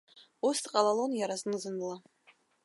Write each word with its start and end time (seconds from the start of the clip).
Ус 0.47 0.57
дҟалалон 0.63 1.11
иара 1.15 1.35
зны-зынла. 1.41 1.95